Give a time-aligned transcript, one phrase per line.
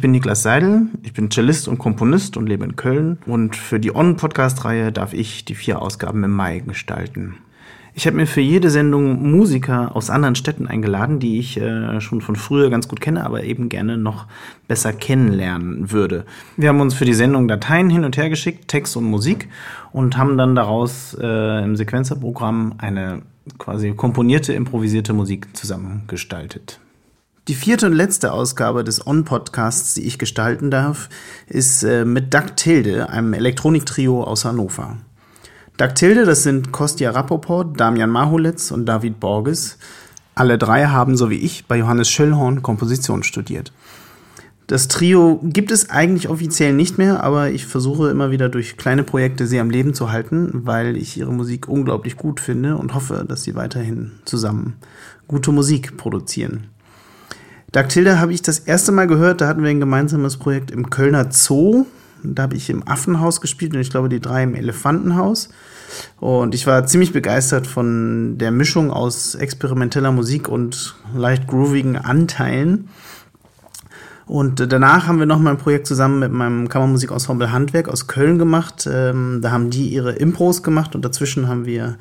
[0.00, 3.18] Ich bin Niklas Seidel, ich bin Cellist und Komponist und lebe in Köln.
[3.26, 7.34] Und für die On-Podcast-Reihe darf ich die vier Ausgaben im Mai gestalten.
[7.92, 12.22] Ich habe mir für jede Sendung Musiker aus anderen Städten eingeladen, die ich äh, schon
[12.22, 14.26] von früher ganz gut kenne, aber eben gerne noch
[14.68, 16.24] besser kennenlernen würde.
[16.56, 19.50] Wir haben uns für die Sendung Dateien hin und her geschickt, Text und Musik,
[19.92, 23.20] und haben dann daraus äh, im Sequenzerprogramm eine
[23.58, 26.80] quasi komponierte, improvisierte Musik zusammengestaltet.
[27.50, 31.08] Die vierte und letzte Ausgabe des On-Podcasts, die ich gestalten darf,
[31.48, 34.98] ist äh, mit Tilde, einem Elektroniktrio aus Hannover.
[35.96, 39.78] Tilde, das sind Kostja Rapoport, Damian Mahulitz und David Borges.
[40.36, 43.72] Alle drei haben, so wie ich, bei Johannes Schöllhorn Komposition studiert.
[44.68, 49.02] Das Trio gibt es eigentlich offiziell nicht mehr, aber ich versuche immer wieder durch kleine
[49.02, 53.24] Projekte sie am Leben zu halten, weil ich ihre Musik unglaublich gut finde und hoffe,
[53.26, 54.74] dass sie weiterhin zusammen
[55.26, 56.68] gute Musik produzieren.
[57.72, 61.30] Dactilda habe ich das erste Mal gehört, da hatten wir ein gemeinsames Projekt im Kölner
[61.30, 61.86] Zoo.
[62.22, 65.48] Da habe ich im Affenhaus gespielt und ich glaube die drei im Elefantenhaus.
[66.18, 72.88] Und ich war ziemlich begeistert von der Mischung aus experimenteller Musik und leicht groovigen Anteilen.
[74.30, 78.38] Und danach haben wir noch mal ein Projekt zusammen mit meinem Kammermusikensemble Handwerk aus Köln
[78.38, 78.88] gemacht.
[78.88, 81.96] Ähm, da haben die ihre Impros gemacht und dazwischen haben wir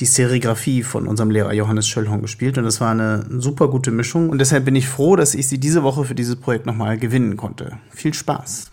[0.00, 2.56] die Serigraphie von unserem Lehrer Johannes Schöllhorn gespielt.
[2.56, 4.30] Und das war eine super gute Mischung.
[4.30, 6.96] Und deshalb bin ich froh, dass ich sie diese Woche für dieses Projekt noch mal
[6.96, 7.72] gewinnen konnte.
[7.90, 8.70] Viel Spaß!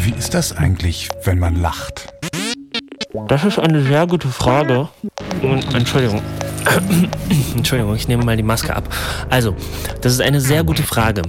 [0.00, 2.12] Wie ist das eigentlich, wenn man lacht?
[3.28, 4.88] Das ist eine sehr gute Frage.
[5.74, 6.22] Entschuldigung.
[7.56, 8.88] Entschuldigung, ich nehme mal die Maske ab.
[9.30, 9.56] Also,
[10.00, 11.22] das ist eine sehr gute Frage.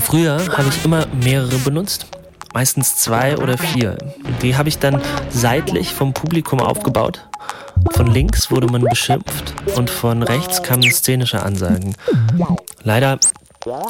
[0.00, 2.06] Früher habe ich immer mehrere benutzt,
[2.54, 3.96] meistens zwei oder vier.
[4.42, 7.28] Die habe ich dann seitlich vom Publikum aufgebaut.
[7.92, 11.94] Von links wurde man beschimpft und von rechts kamen szenische Ansagen.
[12.82, 13.18] Leider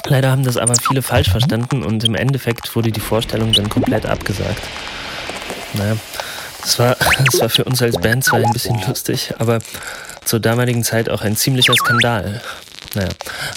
[0.06, 4.05] Leider haben das aber viele falsch verstanden und im Endeffekt wurde die Vorstellung dann komplett
[4.05, 4.62] abgesagt.
[5.75, 5.96] Naja,
[6.62, 9.61] das war, das war für uns als Band zwar ein bisschen lustig, aber
[10.25, 12.40] zur damaligen Zeit auch ein ziemlicher Skandal.
[12.94, 13.08] Naja,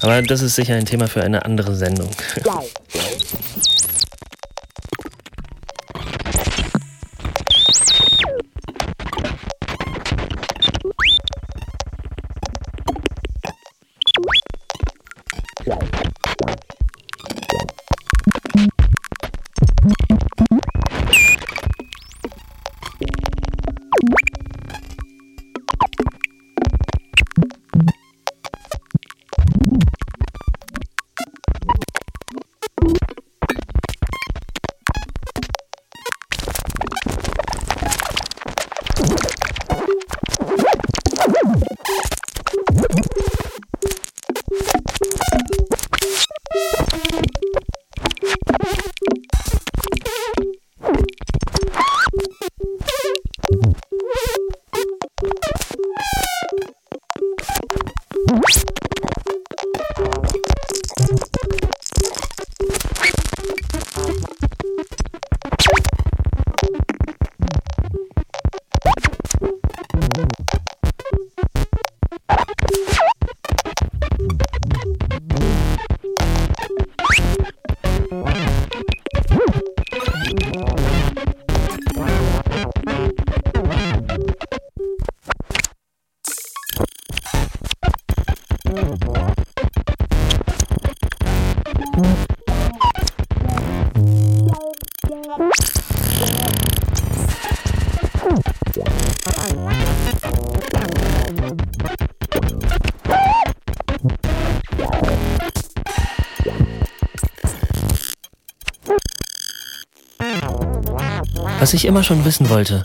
[0.01, 2.11] aber das ist sicher ein Thema für eine andere Sendung.
[111.59, 112.83] Was ich immer schon wissen wollte,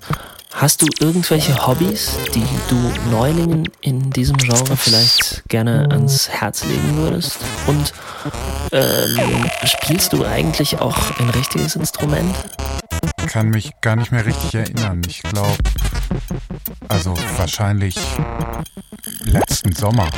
[0.59, 2.77] hast du irgendwelche Hobbys, die du
[3.11, 7.39] Neulingen in diesem Genre vielleicht gerne ans Herz legen würdest?
[7.67, 7.93] Und
[8.73, 12.35] ähm, spielst du eigentlich auch ein richtiges Instrument?
[13.29, 15.03] Kann mich gar nicht mehr richtig erinnern.
[15.07, 15.57] Ich glaube,
[16.89, 17.97] also wahrscheinlich
[19.25, 20.11] letzten Sommer.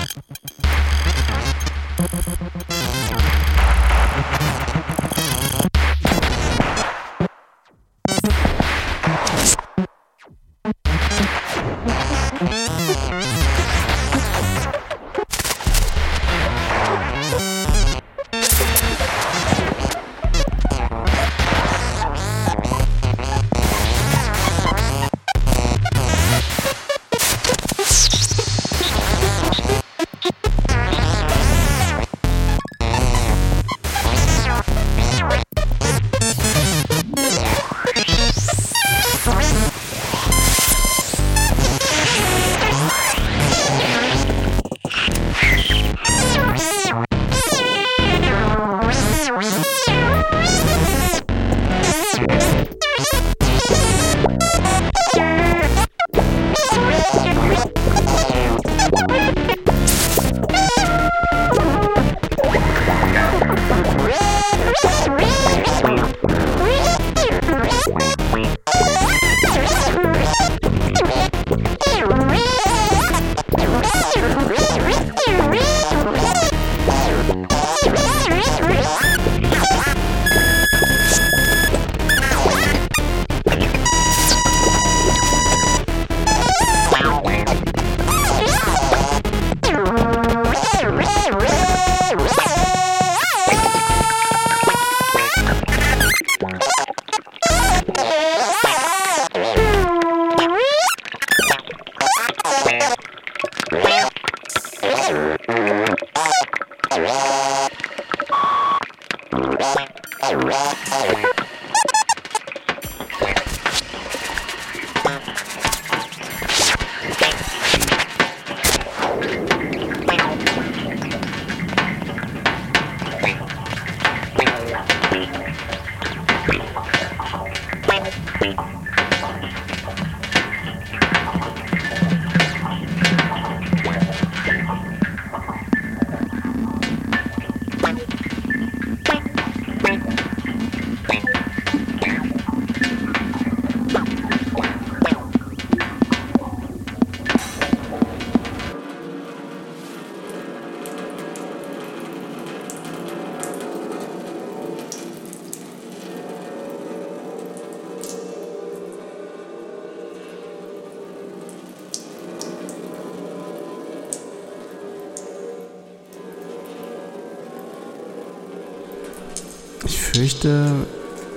[170.31, 170.70] Ich fürchte,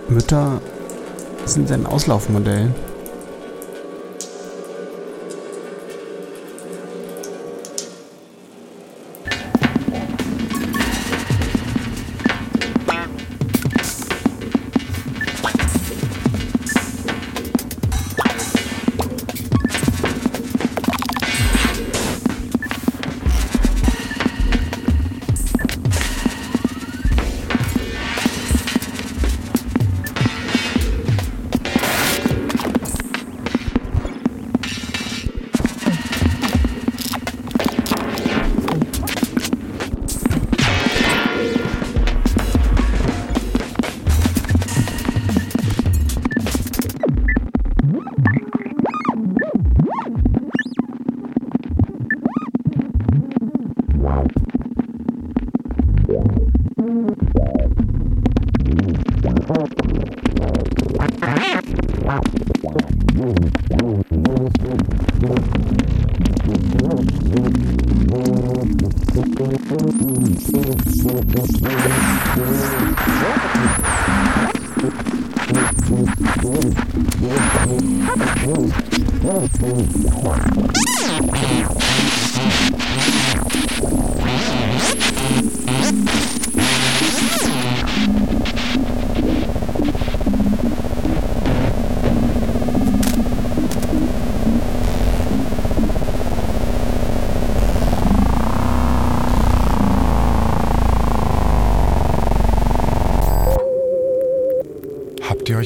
[0.08, 0.62] Mütter
[1.46, 2.70] sind ein Auslaufmodell.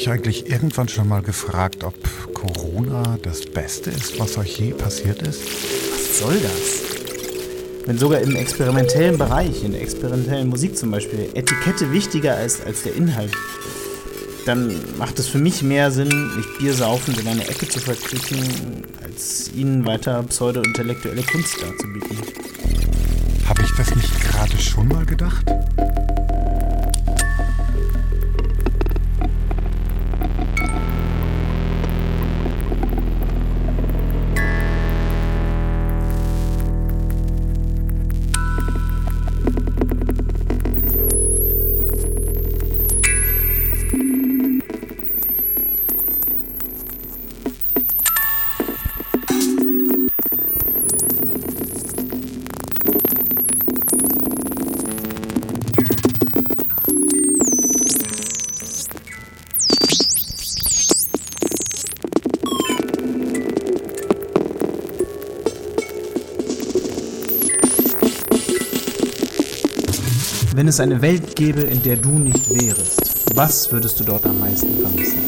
[0.07, 1.93] Euch eigentlich irgendwann schon mal gefragt, ob
[2.33, 5.41] Corona das Beste ist, was euch je passiert ist?
[5.91, 7.85] Was soll das?
[7.85, 12.83] Wenn sogar im experimentellen Bereich, in der experimentellen Musik zum Beispiel, Etikette wichtiger ist als
[12.83, 13.31] der Inhalt,
[14.45, 19.51] dann macht es für mich mehr Sinn, mich biersaufend in eine Ecke zu verkriechen, als
[19.53, 22.17] ihnen weiter pseudo-intellektuelle Kunst darzubieten.
[23.47, 25.45] Habe ich das nicht gerade schon mal gedacht?
[70.57, 74.39] Wenn es eine Welt gäbe, in der du nicht wärest, was würdest du dort am
[74.39, 75.19] meisten vermissen?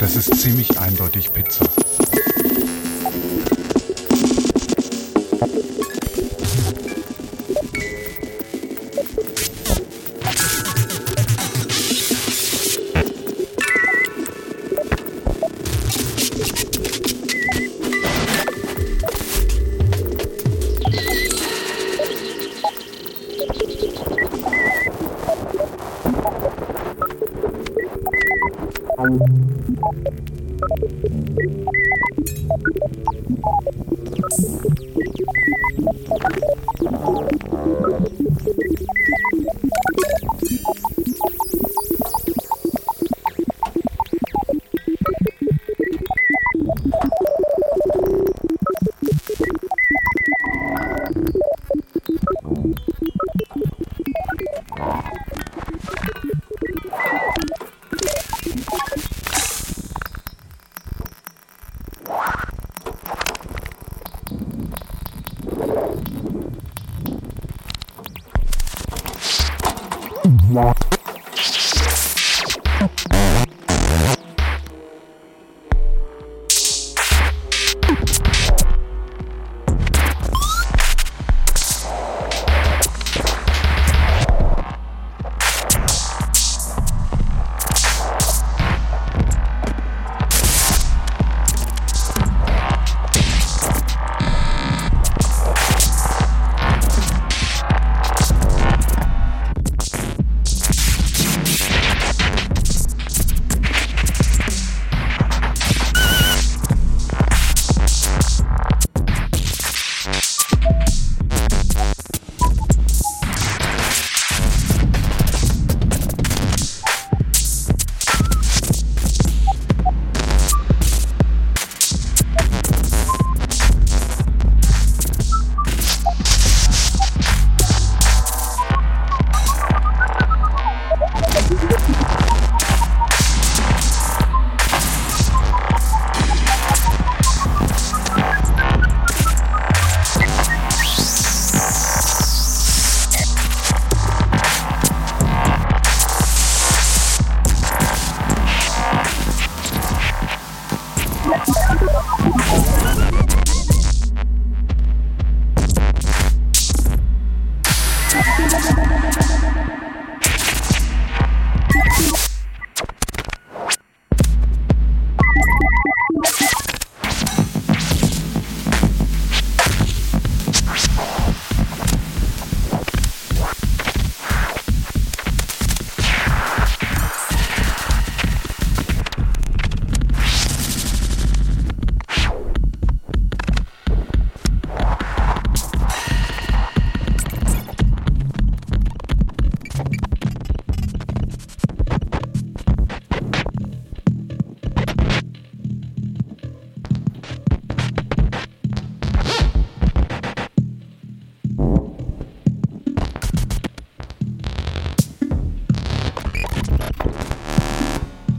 [0.00, 1.64] Das ist ziemlich eindeutig Pizza.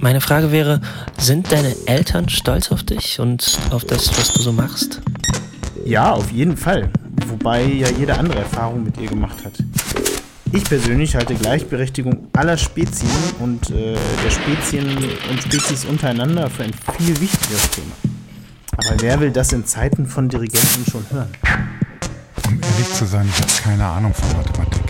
[0.06, 0.82] Meine Frage wäre,
[1.18, 5.02] sind deine Eltern stolz auf dich und auf das, was du so machst?
[5.84, 6.92] Ja, auf jeden Fall.
[7.28, 9.54] Wobei ja jede andere Erfahrung mit ihr gemacht hat.
[10.52, 13.10] Ich persönlich halte Gleichberechtigung aller Spezien
[13.40, 14.96] und äh, der Spezien
[15.32, 17.96] und Spezies untereinander für ein viel wichtigeres Thema.
[18.78, 21.30] Aber wer will das in Zeiten von Dirigenten schon hören?
[22.46, 24.85] Um ehrlich zu sein, ich habe keine Ahnung von Mathematik.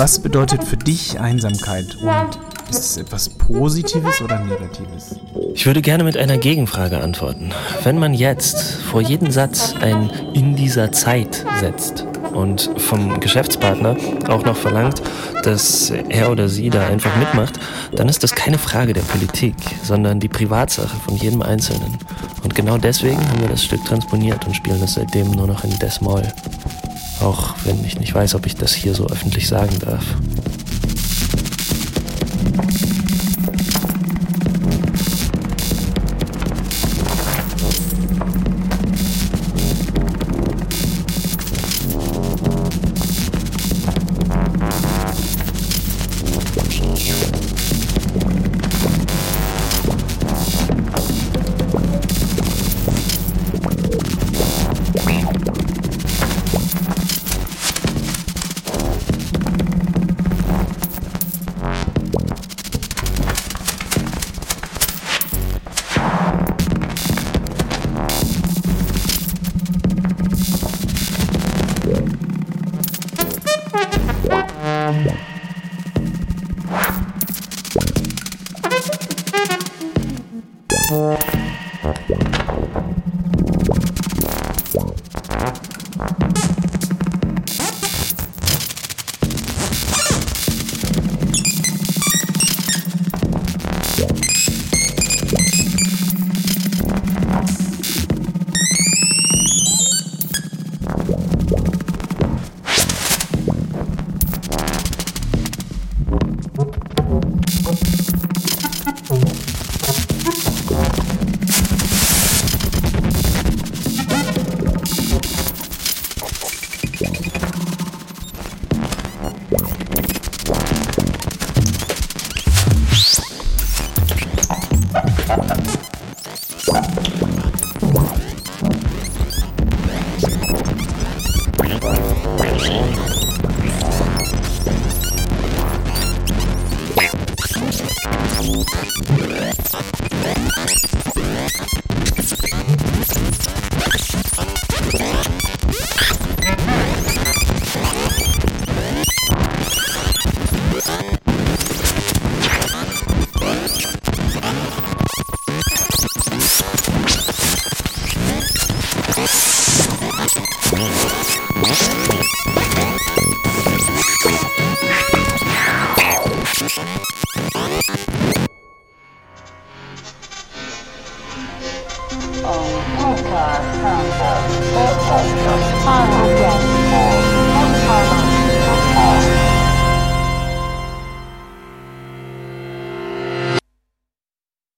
[0.00, 2.38] Was bedeutet für dich Einsamkeit und
[2.70, 5.20] ist es etwas Positives oder Negatives?
[5.52, 7.50] Ich würde gerne mit einer Gegenfrage antworten.
[7.84, 13.94] Wenn man jetzt vor jedem Satz ein in dieser Zeit setzt und vom Geschäftspartner
[14.26, 15.02] auch noch verlangt,
[15.42, 17.60] dass er oder sie da einfach mitmacht,
[17.94, 21.98] dann ist das keine Frage der Politik, sondern die Privatsache von jedem Einzelnen.
[22.42, 25.78] Und genau deswegen haben wir das Stück transponiert und spielen es seitdem nur noch in
[25.78, 26.22] Des-Moll.
[27.20, 30.04] Auch wenn ich nicht weiß, ob ich das hier so öffentlich sagen darf.